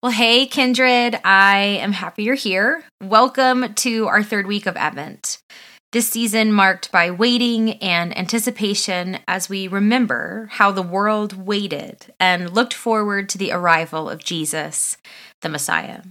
[0.00, 2.84] Well, hey, Kindred, I am happy you're here.
[3.02, 5.38] Welcome to our third week of Advent.
[5.90, 12.54] This season marked by waiting and anticipation as we remember how the world waited and
[12.54, 14.96] looked forward to the arrival of Jesus,
[15.42, 16.02] the Messiah.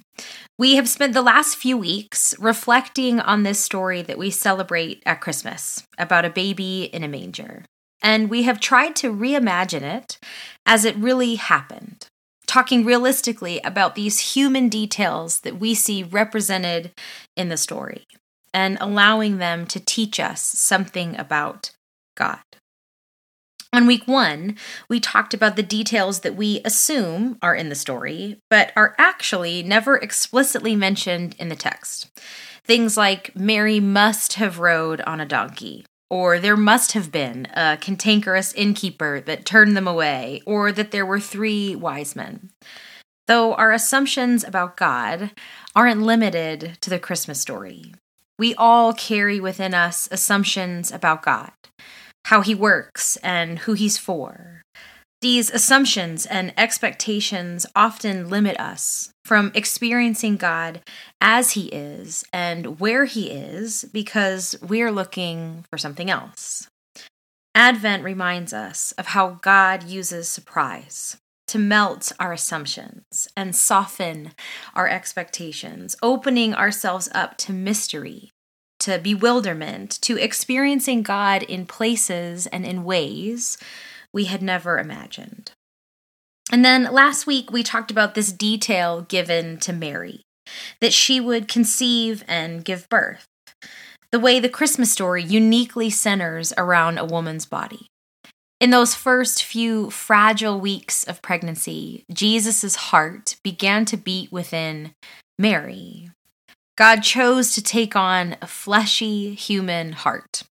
[0.60, 5.22] We have spent the last few weeks reflecting on this story that we celebrate at
[5.22, 7.64] Christmas about a baby in a manger.
[8.02, 10.20] And we have tried to reimagine it
[10.66, 12.08] as it really happened,
[12.48, 16.92] talking realistically about these human details that we see represented
[17.36, 18.06] in the story
[18.54, 21.72] and allowing them to teach us something about
[22.16, 22.40] God.
[23.74, 24.58] On week one,
[24.90, 29.62] we talked about the details that we assume are in the story, but are actually
[29.62, 32.10] never explicitly mentioned in the text.
[32.64, 37.78] Things like Mary must have rode on a donkey, or there must have been a
[37.80, 42.50] cantankerous innkeeper that turned them away, or that there were three wise men.
[43.28, 45.32] Though our assumptions about God
[45.76, 47.94] aren't limited to the Christmas story,
[48.40, 51.52] we all carry within us assumptions about God,
[52.26, 54.57] how he works, and who he's for.
[55.22, 60.82] These assumptions and expectations often limit us from experiencing God
[61.20, 66.68] as He is and where He is because we're looking for something else.
[67.56, 74.34] Advent reminds us of how God uses surprise to melt our assumptions and soften
[74.76, 78.30] our expectations, opening ourselves up to mystery,
[78.80, 83.58] to bewilderment, to experiencing God in places and in ways
[84.18, 85.52] we had never imagined.
[86.52, 90.24] And then last week, we talked about this detail given to Mary
[90.82, 93.28] that she would conceive and give birth.
[94.12, 97.90] The way the Christmas story uniquely centers around a woman's body.
[98.60, 104.94] In those first few fragile weeks of pregnancy, Jesus' heart began to beat within
[105.38, 106.10] Mary,
[106.78, 110.44] God chose to take on a fleshy human heart,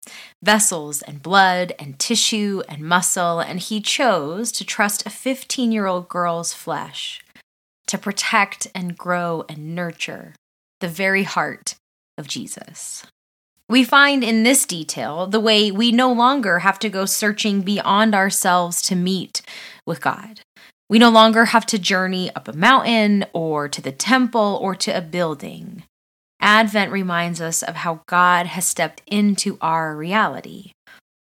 [0.42, 5.86] vessels and blood and tissue and muscle, and he chose to trust a 15 year
[5.86, 7.24] old girl's flesh
[7.86, 10.34] to protect and grow and nurture
[10.80, 11.76] the very heart
[12.18, 13.06] of Jesus.
[13.70, 18.16] We find in this detail the way we no longer have to go searching beyond
[18.16, 19.44] ourselves to meet
[19.86, 20.42] with God.
[20.90, 24.92] We no longer have to journey up a mountain or to the temple or to
[24.92, 25.84] a building.
[26.46, 30.74] Advent reminds us of how God has stepped into our reality,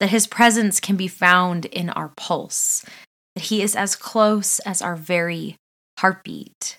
[0.01, 2.85] that his presence can be found in our pulse,
[3.33, 5.55] that he is as close as our very
[5.99, 6.77] heartbeat.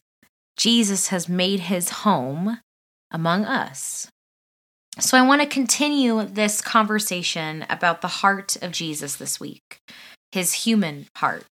[0.58, 2.60] Jesus has made his home
[3.10, 4.08] among us.
[4.98, 9.78] So, I want to continue this conversation about the heart of Jesus this week,
[10.30, 11.44] his human heart.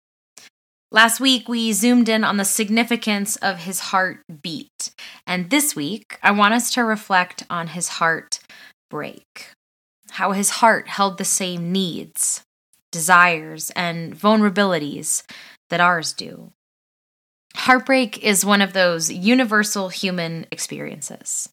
[0.94, 4.92] Last week, we zoomed in on the significance of his heartbeat.
[5.26, 8.38] And this week, I want us to reflect on his heart
[8.90, 9.50] break.
[10.12, 12.44] How his heart held the same needs,
[12.92, 15.24] desires, and vulnerabilities
[15.68, 16.52] that ours do.
[17.56, 21.48] Heartbreak is one of those universal human experiences.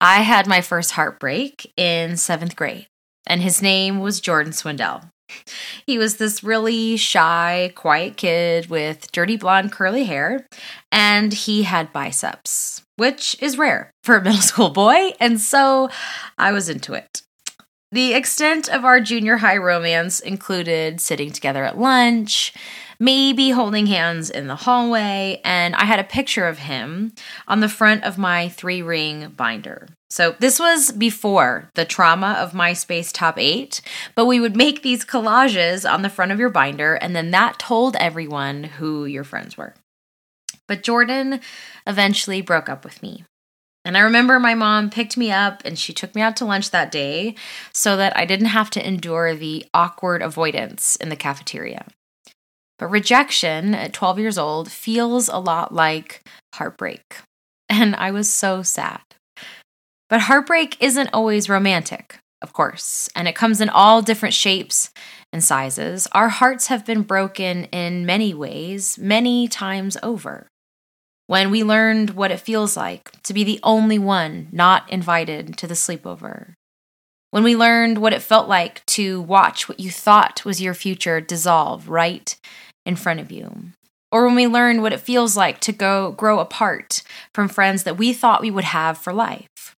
[0.00, 2.86] I had my first heartbreak in seventh grade,
[3.26, 5.10] and his name was Jordan Swindell.
[5.86, 10.46] He was this really shy, quiet kid with dirty blonde curly hair,
[10.90, 15.90] and he had biceps, which is rare for a middle school boy, and so
[16.38, 17.22] I was into it.
[17.92, 22.52] The extent of our junior high romance included sitting together at lunch,
[22.98, 27.12] maybe holding hands in the hallway, and I had a picture of him
[27.46, 29.86] on the front of my three ring binder.
[30.14, 33.80] So this was before the trauma of MySpace Top 8,
[34.14, 37.58] but we would make these collages on the front of your binder, and then that
[37.58, 39.74] told everyone who your friends were.
[40.68, 41.40] But Jordan
[41.84, 43.24] eventually broke up with me.
[43.84, 46.70] And I remember my mom picked me up and she took me out to lunch
[46.70, 47.34] that day
[47.72, 51.88] so that I didn't have to endure the awkward avoidance in the cafeteria.
[52.78, 56.22] But rejection at 12 years old feels a lot like
[56.54, 57.16] heartbreak.
[57.68, 59.00] And I was so sad.
[60.14, 64.92] But heartbreak isn't always romantic, of course, and it comes in all different shapes
[65.32, 66.06] and sizes.
[66.12, 70.46] Our hearts have been broken in many ways, many times over.
[71.26, 75.66] When we learned what it feels like to be the only one not invited to
[75.66, 76.52] the sleepover.
[77.32, 81.20] When we learned what it felt like to watch what you thought was your future
[81.20, 82.36] dissolve right
[82.86, 83.72] in front of you.
[84.12, 87.02] Or when we learned what it feels like to go grow apart
[87.34, 89.73] from friends that we thought we would have for life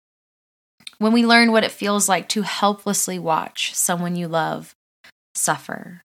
[1.00, 4.74] when we learn what it feels like to helplessly watch someone you love
[5.36, 6.02] suffer.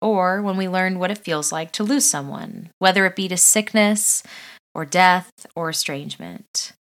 [0.00, 3.36] or when we learn what it feels like to lose someone, whether it be to
[3.36, 4.22] sickness
[4.74, 6.72] or death or estrangement.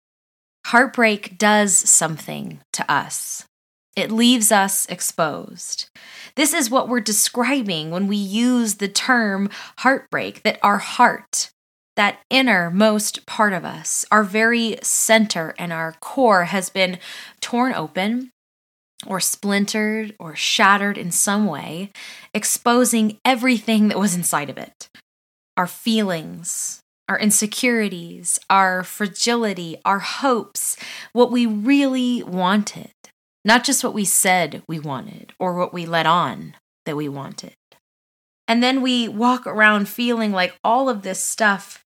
[0.66, 3.46] Heartbreak does something to us.
[3.94, 5.88] It leaves us exposed.
[6.34, 9.48] This is what we're describing when we use the term
[9.78, 11.48] heartbreak, that our heart,
[11.96, 16.98] that innermost part of us, our very center and our core has been
[17.40, 18.30] torn open
[19.06, 21.90] or splintered or shattered in some way,
[22.32, 24.88] exposing everything that was inside of it
[25.58, 30.76] our feelings, our insecurities, our fragility, our hopes,
[31.14, 32.92] what we really wanted,
[33.42, 36.54] not just what we said we wanted or what we let on
[36.84, 37.54] that we wanted.
[38.46, 41.85] And then we walk around feeling like all of this stuff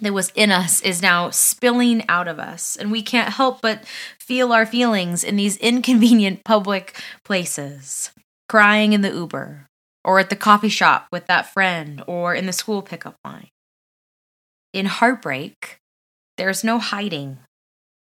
[0.00, 2.76] that was in us is now spilling out of us.
[2.76, 3.84] And we can't help but
[4.18, 8.10] feel our feelings in these inconvenient public places
[8.48, 9.66] crying in the Uber,
[10.04, 13.48] or at the coffee shop with that friend, or in the school pickup line.
[14.72, 15.78] In heartbreak,
[16.36, 17.38] there's no hiding,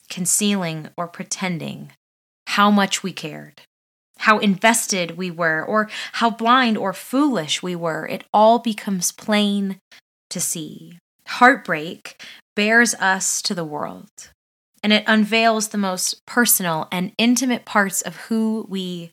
[0.10, 1.92] concealing, or pretending
[2.48, 3.62] how much we cared,
[4.20, 8.08] how invested we were, or how blind or foolish we were.
[8.08, 9.80] It all becomes plain
[10.30, 11.00] to see.
[11.30, 12.22] Heartbreak
[12.56, 14.10] bares us to the world,
[14.84, 19.12] and it unveils the most personal and intimate parts of who we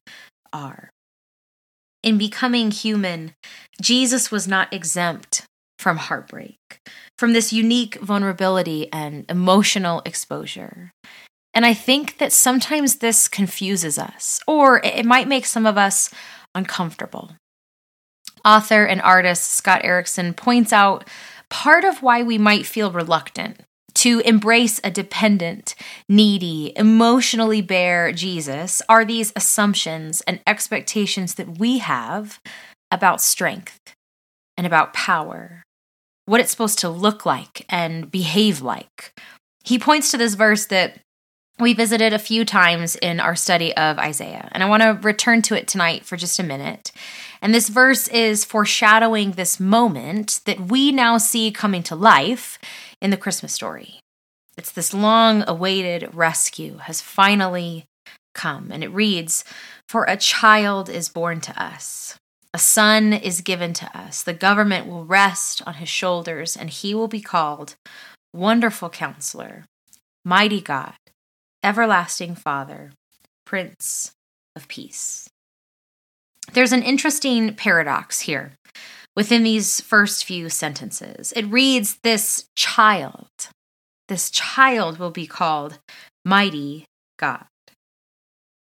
[0.52, 0.90] are.
[2.02, 3.34] In becoming human,
[3.80, 5.44] Jesus was not exempt
[5.78, 6.56] from heartbreak,
[7.18, 10.92] from this unique vulnerability and emotional exposure.
[11.52, 16.10] And I think that sometimes this confuses us, or it might make some of us
[16.54, 17.32] uncomfortable.
[18.44, 21.08] Author and artist Scott Erickson points out
[21.50, 23.60] part of why we might feel reluctant
[23.94, 25.74] to embrace a dependent,
[26.08, 32.38] needy, emotionally bare Jesus are these assumptions and expectations that we have
[32.90, 33.80] about strength
[34.58, 35.62] and about power,
[36.26, 39.18] what it's supposed to look like and behave like.
[39.64, 41.00] He points to this verse that
[41.58, 45.42] we visited a few times in our study of Isaiah, and I want to return
[45.42, 46.92] to it tonight for just a minute.
[47.40, 52.58] And this verse is foreshadowing this moment that we now see coming to life
[53.00, 54.00] in the Christmas story.
[54.56, 57.84] It's this long awaited rescue has finally
[58.36, 58.70] come.
[58.70, 59.44] And it reads
[59.88, 62.18] For a child is born to us,
[62.54, 64.22] a son is given to us.
[64.22, 67.74] The government will rest on his shoulders, and he will be called
[68.32, 69.64] Wonderful Counselor,
[70.24, 70.94] Mighty God,
[71.66, 72.92] Everlasting Father,
[73.44, 74.12] Prince
[74.54, 75.28] of Peace.
[76.52, 78.52] There's an interesting paradox here
[79.16, 81.32] within these first few sentences.
[81.34, 83.26] It reads, This child,
[84.06, 85.80] this child will be called
[86.24, 86.84] Mighty
[87.18, 87.46] God.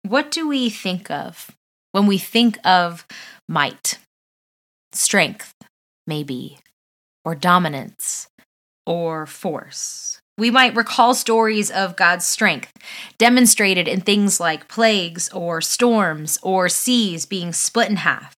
[0.02, 1.50] What do we think of
[1.92, 3.04] when we think of
[3.46, 3.98] might?
[4.94, 5.52] Strength,
[6.06, 6.60] maybe,
[7.26, 8.28] or dominance,
[8.86, 10.18] or force.
[10.38, 12.72] We might recall stories of God's strength
[13.16, 18.34] demonstrated in things like plagues or storms or seas being split in half.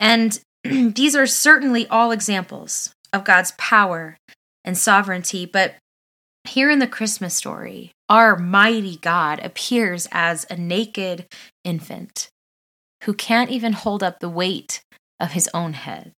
[0.00, 4.16] And these are certainly all examples of God's power
[4.64, 5.74] and sovereignty, but
[6.44, 11.26] here in the Christmas story, our mighty God appears as a naked
[11.62, 12.28] infant
[13.04, 14.82] who can't even hold up the weight
[15.20, 16.12] of his own head.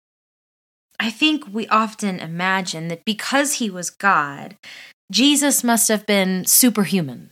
[1.00, 4.56] I think we often imagine that because he was God,
[5.10, 7.30] Jesus must have been superhuman,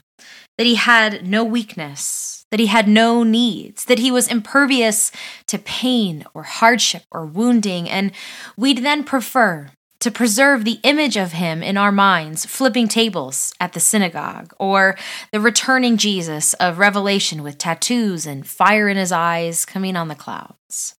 [0.57, 5.11] that he had no weakness, that he had no needs, that he was impervious
[5.47, 8.11] to pain or hardship or wounding, and
[8.55, 9.69] we'd then prefer
[9.99, 14.95] to preserve the image of him in our minds, flipping tables at the synagogue, or
[15.31, 20.15] the returning Jesus of Revelation with tattoos and fire in his eyes coming on the
[20.15, 20.95] clouds.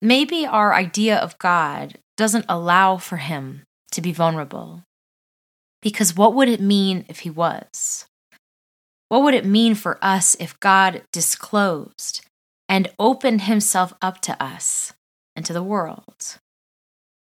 [0.00, 4.82] Maybe our idea of God doesn't allow for him to be vulnerable,
[5.86, 8.06] because what would it mean if he was?
[9.08, 12.26] What would it mean for us if God disclosed
[12.68, 14.94] and opened himself up to us
[15.36, 16.38] and to the world?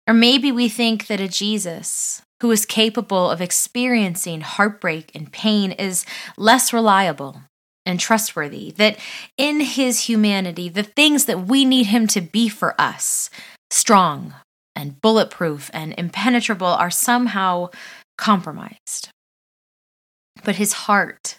[0.09, 5.73] Or maybe we think that a Jesus who is capable of experiencing heartbreak and pain
[5.73, 6.07] is
[6.39, 7.43] less reliable
[7.85, 8.97] and trustworthy, that
[9.37, 13.29] in his humanity, the things that we need him to be for us,
[13.71, 14.33] strong
[14.75, 17.69] and bulletproof and impenetrable, are somehow
[18.17, 19.11] compromised.
[20.45, 21.39] But his heart,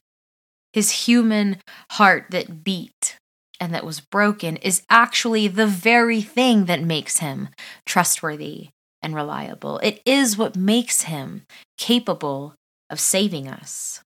[0.74, 1.57] his human
[1.91, 3.17] heart that beat
[3.60, 7.50] and that was broken, is actually the very thing that makes him
[7.86, 8.69] trustworthy
[9.01, 9.79] and reliable.
[9.79, 11.43] It is what makes him
[11.77, 12.55] capable
[12.89, 14.01] of saving us,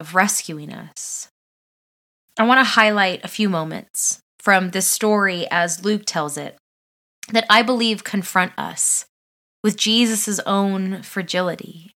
[0.00, 1.28] of rescuing us.
[2.38, 6.56] I want to highlight a few moments from this story as Luke tells it
[7.32, 9.06] that I believe confront us
[9.64, 11.90] with Jesus' own fragility,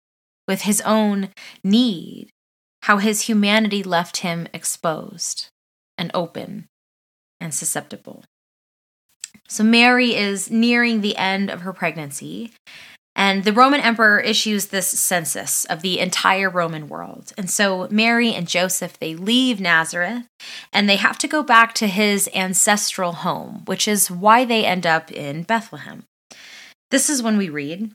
[0.50, 1.28] with his own
[1.62, 2.28] need,
[2.83, 5.47] how his humanity left him exposed
[5.97, 6.66] and open
[7.40, 8.25] and susceptible.
[9.47, 12.50] So, Mary is nearing the end of her pregnancy,
[13.14, 17.33] and the Roman emperor issues this census of the entire Roman world.
[17.38, 20.26] And so Mary and Joseph, they leave Nazareth
[20.73, 24.87] and they have to go back to his ancestral home, which is why they end
[24.87, 26.04] up in Bethlehem.
[26.90, 27.92] This is when we read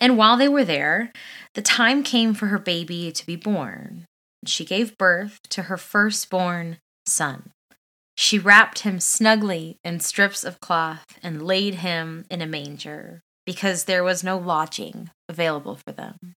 [0.00, 1.12] And while they were there,
[1.54, 4.06] the time came for her baby to be born.
[4.46, 7.52] She gave birth to her firstborn son.
[8.16, 13.84] She wrapped him snugly in strips of cloth and laid him in a manger because
[13.84, 16.34] there was no lodging available for them.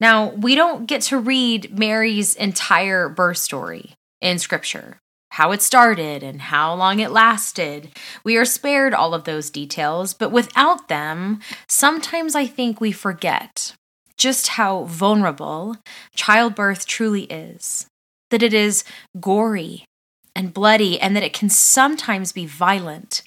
[0.00, 4.98] Now, we don't get to read Mary's entire birth story in Scripture,
[5.30, 7.90] how it started and how long it lasted.
[8.24, 13.74] We are spared all of those details, but without them, sometimes I think we forget
[14.16, 15.76] just how vulnerable
[16.14, 17.86] childbirth truly is.
[18.30, 18.84] That it is
[19.20, 19.84] gory
[20.36, 23.22] and bloody, and that it can sometimes be violent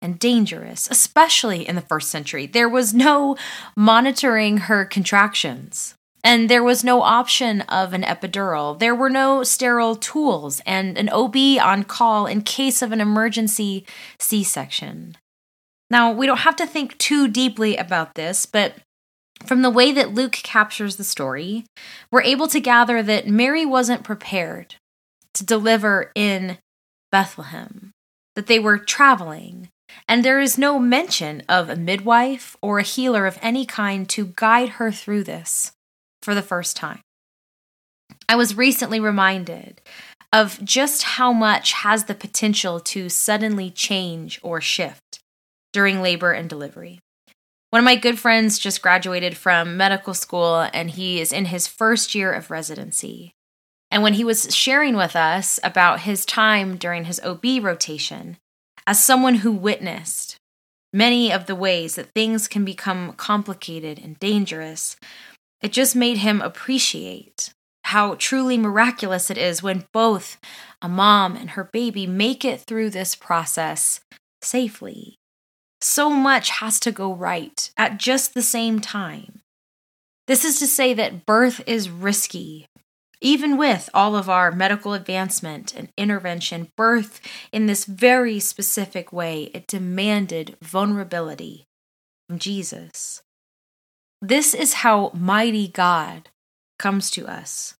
[0.00, 2.46] and dangerous, especially in the first century.
[2.46, 3.36] There was no
[3.74, 5.94] monitoring her contractions.
[6.24, 8.78] And there was no option of an epidural.
[8.78, 13.84] There were no sterile tools and an OB on call in case of an emergency
[14.18, 15.18] C section.
[15.90, 18.76] Now, we don't have to think too deeply about this, but
[19.44, 21.66] from the way that Luke captures the story,
[22.10, 24.76] we're able to gather that Mary wasn't prepared
[25.34, 26.56] to deliver in
[27.12, 27.90] Bethlehem,
[28.34, 29.68] that they were traveling,
[30.08, 34.32] and there is no mention of a midwife or a healer of any kind to
[34.36, 35.72] guide her through this
[36.24, 37.00] for the first time.
[38.28, 39.80] I was recently reminded
[40.32, 45.20] of just how much has the potential to suddenly change or shift
[45.72, 46.98] during labor and delivery.
[47.70, 51.66] One of my good friends just graduated from medical school and he is in his
[51.66, 53.32] first year of residency.
[53.90, 58.38] And when he was sharing with us about his time during his OB rotation,
[58.86, 60.36] as someone who witnessed
[60.92, 64.96] many of the ways that things can become complicated and dangerous,
[65.64, 67.52] it just made him appreciate
[67.84, 70.38] how truly miraculous it is when both
[70.80, 74.00] a mom and her baby make it through this process
[74.42, 75.16] safely.
[75.80, 79.40] So much has to go right at just the same time.
[80.26, 82.66] This is to say that birth is risky
[83.24, 89.44] even with all of our medical advancement and intervention, birth in this very specific way,
[89.54, 91.64] it demanded vulnerability
[92.28, 93.22] from Jesus.
[94.26, 96.30] This is how mighty God
[96.78, 97.74] comes to us.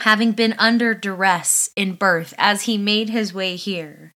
[0.00, 4.10] Having been under duress in birth as he made his way here,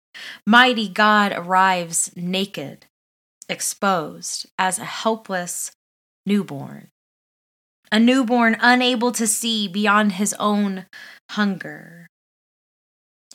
[0.47, 2.87] mighty God arrives naked,
[3.47, 5.71] exposed as a helpless
[6.25, 6.89] newborn
[7.91, 10.85] a newborn unable to see beyond his own
[11.31, 12.07] hunger,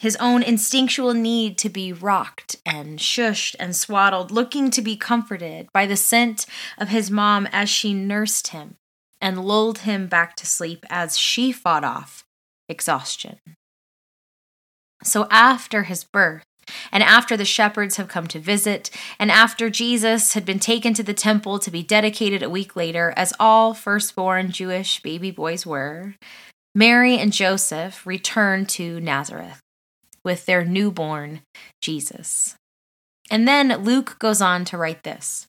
[0.01, 5.69] his own instinctual need to be rocked and shushed and swaddled, looking to be comforted
[5.73, 8.77] by the scent of his mom as she nursed him
[9.21, 12.25] and lulled him back to sleep as she fought off
[12.69, 13.39] exhaustion.
[15.03, 16.45] So after his birth,
[16.91, 21.03] and after the shepherds have come to visit, and after Jesus had been taken to
[21.03, 26.17] the temple to be dedicated a week later, as all firstborn Jewish baby boys were,
[26.75, 29.63] Mary and Joseph returned to Nazareth
[30.27, 31.41] with their newborn
[31.81, 32.57] Jesus.
[33.31, 35.47] And then Luke goes on to write this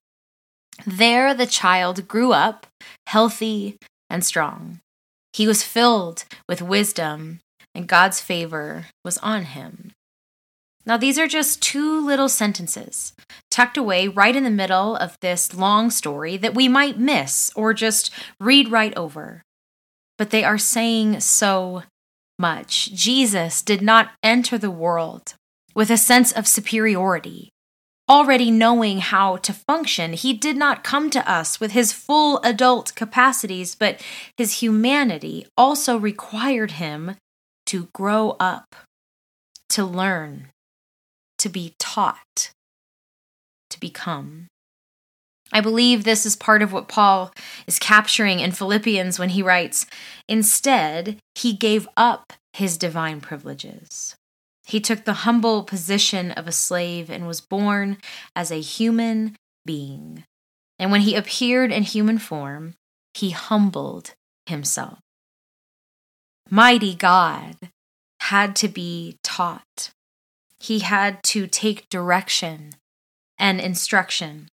[0.85, 2.67] There the child grew up,
[3.07, 3.75] healthy
[4.09, 4.79] and strong.
[5.33, 7.39] He was filled with wisdom,
[7.75, 9.91] and God's favor was on him.
[10.85, 13.13] Now, these are just two little sentences
[13.51, 17.73] tucked away right in the middle of this long story that we might miss or
[17.73, 19.43] just read right over.
[20.17, 21.83] But they are saying so
[22.39, 22.91] much.
[22.93, 25.35] Jesus did not enter the world
[25.75, 27.51] with a sense of superiority.
[28.09, 32.95] Already knowing how to function, he did not come to us with his full adult
[32.95, 34.01] capacities, but
[34.37, 37.15] his humanity also required him
[37.65, 38.75] to grow up,
[39.69, 40.47] to learn,
[41.37, 42.51] to be taught,
[43.69, 44.47] to become.
[45.51, 47.31] I believe this is part of what Paul
[47.65, 49.85] is capturing in Philippians when he writes,
[50.27, 54.15] Instead, he gave up his divine privileges.
[54.65, 57.97] He took the humble position of a slave and was born
[58.35, 59.35] as a human
[59.65, 60.25] being.
[60.77, 62.75] And when he appeared in human form,
[63.13, 64.13] he humbled
[64.45, 64.99] himself.
[66.49, 67.55] Mighty God
[68.21, 69.91] had to be taught.
[70.59, 72.71] He had to take direction
[73.37, 74.49] and instruction.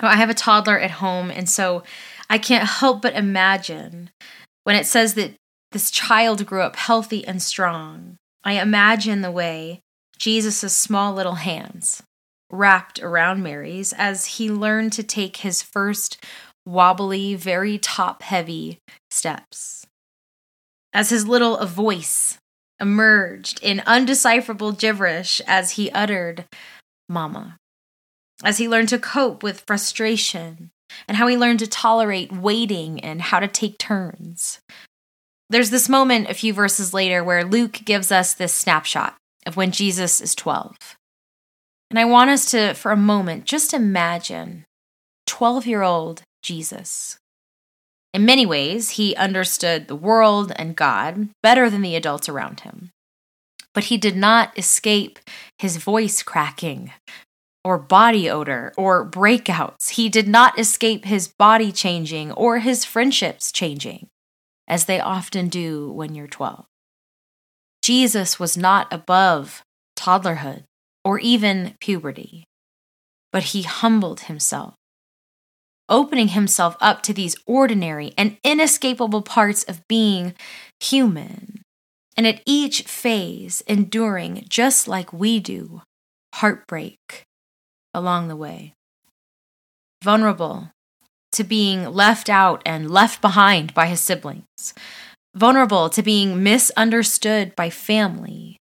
[0.00, 1.82] Well, I have a toddler at home, and so
[2.28, 4.10] I can't help but imagine
[4.64, 5.32] when it says that
[5.72, 8.16] this child grew up healthy and strong.
[8.44, 9.80] I imagine the way
[10.18, 12.02] Jesus' small little hands
[12.50, 16.22] wrapped around Mary's as he learned to take his first
[16.64, 18.78] wobbly, very top heavy
[19.10, 19.86] steps.
[20.92, 22.38] As his little voice
[22.80, 26.44] emerged in undecipherable gibberish as he uttered,
[27.08, 27.56] Mama.
[28.44, 30.70] As he learned to cope with frustration
[31.08, 34.60] and how he learned to tolerate waiting and how to take turns.
[35.48, 39.16] There's this moment a few verses later where Luke gives us this snapshot
[39.46, 40.96] of when Jesus is 12.
[41.90, 44.64] And I want us to, for a moment, just imagine
[45.26, 47.18] 12 year old Jesus.
[48.12, 52.90] In many ways, he understood the world and God better than the adults around him.
[53.72, 55.18] But he did not escape
[55.58, 56.92] his voice cracking
[57.66, 59.90] or body odor or breakouts.
[59.90, 64.06] He did not escape his body changing or his friendships changing,
[64.68, 66.64] as they often do when you're 12.
[67.82, 69.64] Jesus was not above
[69.98, 70.62] toddlerhood
[71.04, 72.44] or even puberty,
[73.32, 74.74] but he humbled himself,
[75.88, 80.34] opening himself up to these ordinary and inescapable parts of being
[80.78, 81.62] human,
[82.16, 85.82] and at each phase enduring just like we do
[86.36, 87.25] heartbreak
[87.96, 88.74] along the way.
[90.04, 90.70] Vulnerable
[91.32, 94.74] to being left out and left behind by his siblings.
[95.34, 98.58] Vulnerable to being misunderstood by family.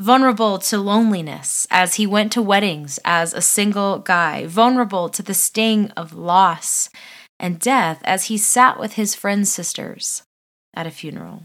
[0.00, 4.46] Vulnerable to loneliness as he went to weddings as a single guy.
[4.46, 6.88] Vulnerable to the sting of loss
[7.40, 10.22] and death as he sat with his friend's sisters
[10.74, 11.44] at a funeral.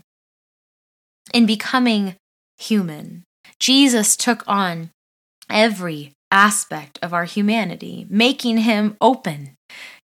[1.34, 2.16] In becoming
[2.58, 3.24] human,
[3.60, 4.90] Jesus took on
[5.50, 9.56] every aspect of our humanity, making him open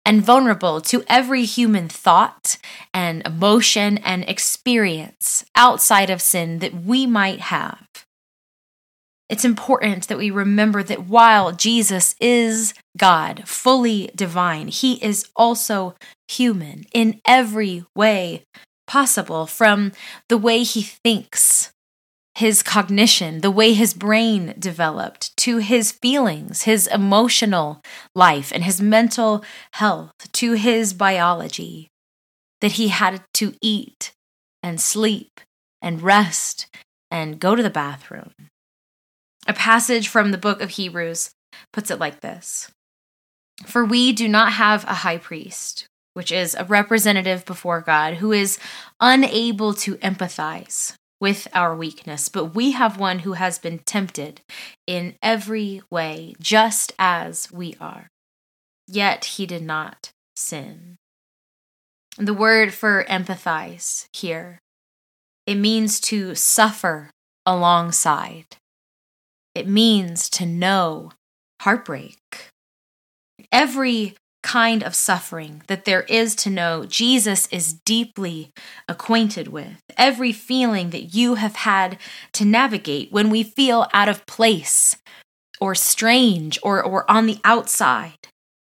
[0.04, 2.58] and vulnerable to every human thought
[2.94, 7.88] and emotion and experience outside of sin that we might have.
[9.30, 15.96] It's important that we remember that while Jesus is God, fully divine, he is also
[16.28, 18.44] human in every way
[18.86, 19.92] possible from
[20.30, 21.72] the way he thinks
[22.36, 27.82] his cognition, the way his brain developed, to his feelings, his emotional
[28.14, 31.90] life, and his mental health, to his biology,
[32.60, 34.12] that he had to eat
[34.62, 35.40] and sleep
[35.82, 36.68] and rest
[37.10, 38.34] and go to the bathroom.
[39.48, 41.32] A passage from the book of Hebrews
[41.72, 42.70] puts it like this
[43.66, 48.34] For we do not have a high priest, which is a representative before God, who
[48.34, 48.60] is
[49.00, 54.42] unable to empathize with our weakness, but we have one who has been tempted
[54.86, 58.08] in every way, just as we are.
[58.88, 60.98] Yet he did not sin.
[62.18, 64.60] The word for empathize here,
[65.46, 67.12] it means to suffer
[67.46, 68.58] alongside.
[69.54, 71.12] It means to know
[71.62, 72.50] heartbreak.
[73.52, 78.52] Every kind of suffering that there is to know Jesus is deeply
[78.88, 79.82] acquainted with.
[79.98, 81.98] Every feeling that you have had
[82.34, 84.98] to navigate when we feel out of place
[85.60, 88.28] or strange or, or on the outside.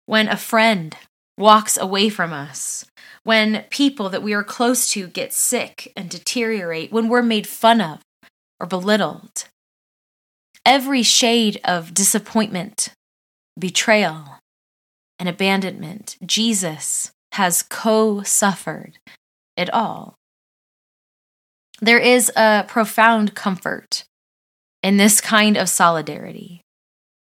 [0.07, 0.97] When a friend
[1.39, 2.85] walks away from us,
[3.23, 7.81] when people that we are close to get sick and deteriorate, when we're made fun
[7.81, 8.01] of
[8.59, 9.45] or belittled.
[10.67, 12.89] Every shade of disappointment,
[13.57, 14.40] betrayal,
[15.21, 18.99] and abandonment, Jesus has co suffered
[19.57, 20.17] it all.
[21.81, 24.05] There is a profound comfort
[24.83, 26.63] in this kind of solidarity.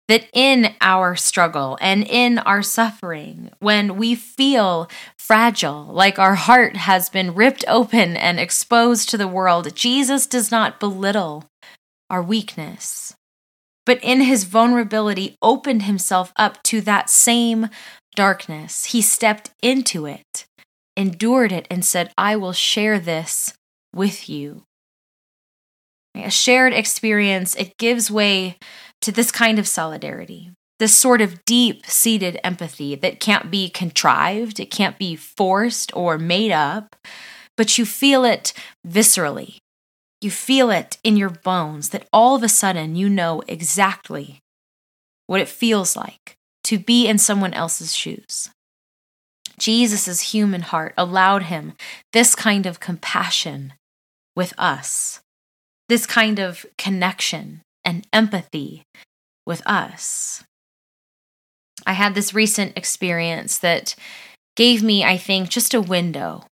[0.06, 6.76] That in our struggle and in our suffering, when we feel fragile, like our heart
[6.76, 11.46] has been ripped open and exposed to the world, Jesus does not belittle
[12.10, 13.14] our weakness
[13.86, 17.68] but in his vulnerability opened himself up to that same
[18.14, 18.86] darkness.
[18.86, 20.46] He stepped into it,
[20.96, 23.54] endured it, and said, I will share this
[23.94, 24.62] with you.
[26.14, 28.56] A shared experience, it gives way
[29.00, 34.60] to this kind of solidarity, this sort of deep seated empathy that can't be contrived,
[34.60, 36.94] it can't be forced or made up,
[37.56, 38.52] but you feel it
[38.86, 39.58] viscerally.
[40.24, 44.40] You feel it in your bones that all of a sudden you know exactly
[45.26, 48.48] what it feels like to be in someone else's shoes.
[49.58, 51.74] Jesus' human heart allowed him
[52.14, 53.74] this kind of compassion
[54.34, 55.20] with us,
[55.90, 58.82] this kind of connection and empathy
[59.44, 60.42] with us.
[61.86, 63.94] I had this recent experience that
[64.56, 66.46] gave me, I think, just a window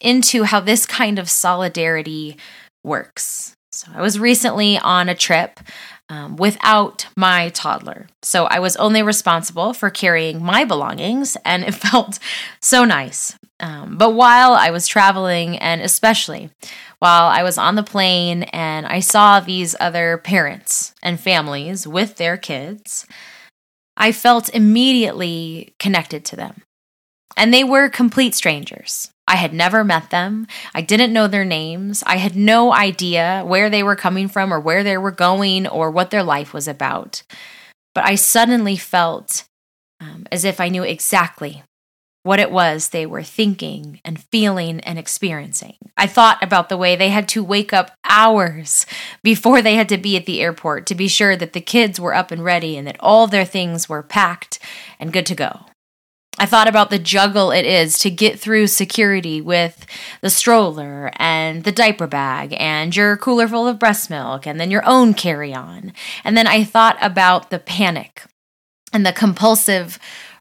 [0.00, 2.36] into how this kind of solidarity
[2.84, 3.56] works.
[3.72, 5.60] So I was recently on a trip
[6.08, 8.08] um, without my toddler.
[8.22, 12.18] So I was only responsible for carrying my belongings, and it felt
[12.60, 13.36] so nice.
[13.60, 16.50] Um, but while I was traveling, and especially
[16.98, 22.16] while I was on the plane and I saw these other parents and families with
[22.16, 23.06] their kids,
[23.96, 26.62] I felt immediately connected to them.
[27.38, 29.12] And they were complete strangers.
[29.28, 30.48] I had never met them.
[30.74, 32.02] I didn't know their names.
[32.04, 35.90] I had no idea where they were coming from or where they were going or
[35.90, 37.22] what their life was about.
[37.94, 39.44] But I suddenly felt
[40.00, 41.62] um, as if I knew exactly
[42.24, 45.76] what it was they were thinking and feeling and experiencing.
[45.96, 48.84] I thought about the way they had to wake up hours
[49.22, 52.14] before they had to be at the airport to be sure that the kids were
[52.14, 54.58] up and ready and that all their things were packed
[54.98, 55.66] and good to go.
[56.40, 59.84] I thought about the juggle it is to get through security with
[60.20, 64.70] the stroller and the diaper bag and your cooler full of breast milk and then
[64.70, 65.92] your own carry on.
[66.22, 68.22] And then I thought about the panic
[68.92, 69.98] and the compulsive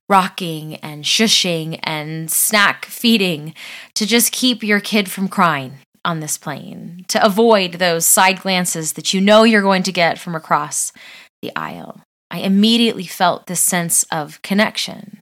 [0.07, 3.55] rocking and shushing and snack feeding
[3.95, 8.93] to just keep your kid from crying on this plane, to avoid those side glances
[8.93, 10.93] that you know you're going to get from across
[11.41, 12.01] the aisle.
[12.29, 15.19] I immediately felt this sense of connection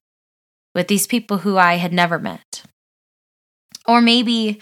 [0.76, 2.64] with these people who I had never met.
[3.88, 4.60] Or maybe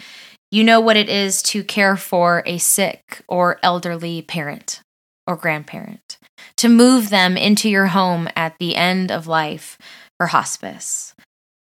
[0.51, 4.81] you know what it is to care for a sick or elderly parent
[5.25, 6.19] or grandparent,
[6.57, 9.77] to move them into your home at the end of life
[10.19, 11.15] for hospice.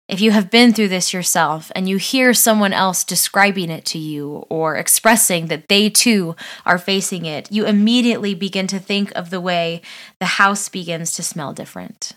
[0.08, 4.00] If you have been through this yourself and you hear someone else describing it to
[4.00, 6.36] you or expressing that they too
[6.66, 9.82] are facing it, you immediately begin to think of the way
[10.20, 12.14] the house begins to smell different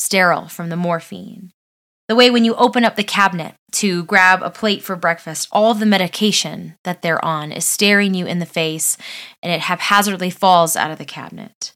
[0.00, 1.52] sterile from the morphine.
[2.08, 5.74] The way when you open up the cabinet to grab a plate for breakfast, all
[5.74, 8.96] the medication that they're on is staring you in the face
[9.42, 11.72] and it haphazardly falls out of the cabinet.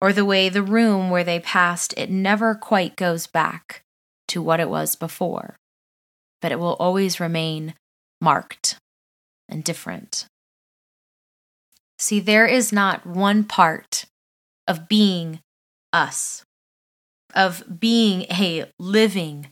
[0.00, 3.82] Or the way the room where they passed, it never quite goes back
[4.28, 5.56] to what it was before,
[6.42, 7.74] but it will always remain
[8.20, 8.76] marked
[9.48, 10.26] and different.
[11.98, 14.06] See, there is not one part
[14.66, 15.40] of being
[15.92, 16.44] us
[17.34, 19.48] of being a living,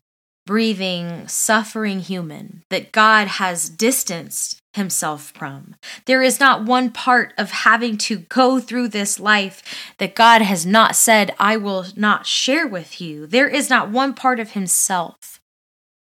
[0.46, 5.74] breathing, suffering human that God has distanced himself from.
[6.06, 9.62] There is not one part of having to go through this life
[9.98, 13.26] that God has not said, I will not share with you.
[13.26, 15.40] There is not one part of himself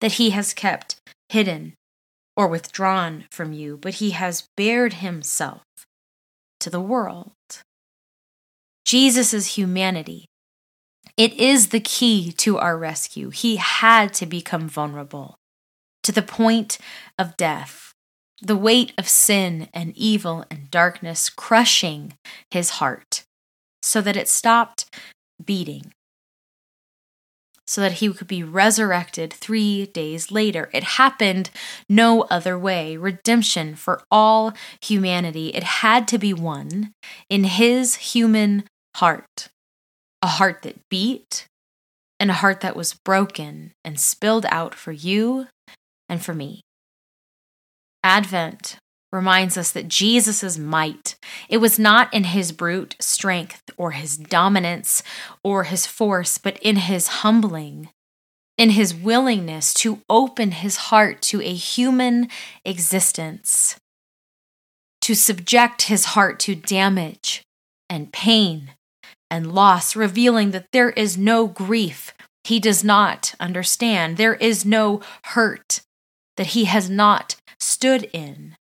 [0.01, 0.97] that he has kept
[1.29, 1.75] hidden
[2.37, 5.63] or withdrawn from you, but he has bared himself
[6.61, 7.33] to the world.
[8.85, 10.27] Jesus' humanity
[11.17, 13.31] it is the key to our rescue.
[13.31, 15.37] He had to become vulnerable
[16.03, 16.79] to the point
[17.19, 17.93] of death,
[18.41, 22.15] the weight of sin and evil and darkness crushing
[22.51, 23.25] his heart
[23.83, 24.87] so that it stopped
[25.45, 25.93] beating,
[27.67, 30.71] so that he could be resurrected three days later.
[30.73, 31.51] It happened
[31.89, 32.97] no other way.
[32.97, 36.93] Redemption for all humanity, it had to be won
[37.29, 38.65] in his human
[38.97, 39.49] heart
[40.23, 41.47] a heart that beat,
[42.23, 45.49] and a heart that was broken and spilled out for you
[46.09, 46.61] and for me.
[48.05, 48.77] Advent
[49.11, 51.17] reminds us that Jesus' might,
[51.49, 55.03] it was not in his brute strength or his dominance
[55.43, 57.91] or his force, but in his humbling,
[58.57, 62.29] in his willingness to open his heart to a human
[62.65, 63.77] existence,
[65.01, 67.43] to subject his heart to damage
[67.91, 68.71] and pain
[69.33, 72.13] and loss, revealing that there is no grief
[72.45, 74.19] he does not understand.
[74.19, 75.81] There is no hurt
[76.37, 78.57] that he has not stood in.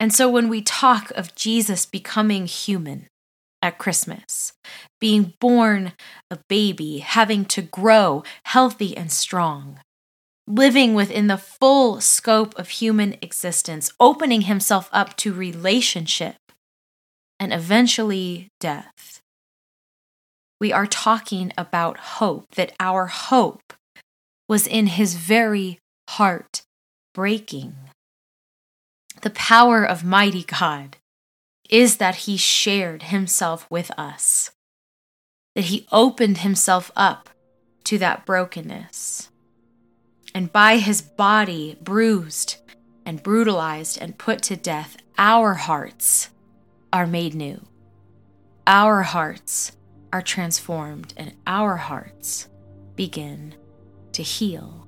[0.00, 3.06] And so when we talk of Jesus becoming human
[3.62, 4.52] at Christmas,
[5.00, 5.92] being born
[6.32, 9.78] a baby, having to grow healthy and strong,
[10.48, 16.34] living within the full scope of human existence, opening himself up to relationship
[17.38, 19.22] and eventually death
[20.62, 23.72] we are talking about hope, that our hope
[24.48, 26.62] was in his very heart
[27.12, 27.74] breaking.
[29.22, 30.98] The power of mighty God
[31.68, 34.52] is that he shared himself with us,
[35.56, 37.30] that he opened himself up
[37.82, 39.30] to that brokenness.
[40.32, 42.58] And by his body bruised
[43.04, 46.30] and brutalized and put to death, our hearts
[46.92, 47.60] are made new.
[48.64, 49.72] Our hearts
[50.12, 52.48] are transformed and our hearts
[52.96, 53.54] begin
[54.12, 54.81] to heal.